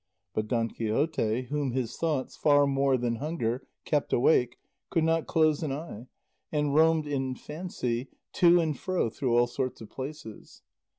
But 0.33 0.47
Don 0.47 0.69
Quixote, 0.69 1.43
whom 1.51 1.73
his 1.73 1.95
thoughts, 1.95 2.35
far 2.35 2.65
more 2.65 2.97
than 2.97 3.17
hunger, 3.17 3.67
kept 3.85 4.11
awake, 4.13 4.57
could 4.89 5.03
not 5.03 5.27
close 5.27 5.61
an 5.61 5.71
eye, 5.71 6.07
and 6.51 6.73
roamed 6.73 7.05
in 7.05 7.35
fancy 7.35 8.07
to 8.33 8.59
and 8.59 8.75
fro 8.75 9.11
through 9.11 9.37
all 9.37 9.45
sorts 9.45 9.79
of 9.79 9.91
places. 9.91 10.63